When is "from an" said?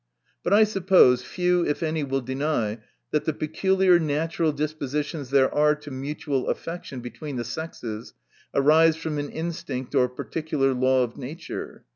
8.95-9.29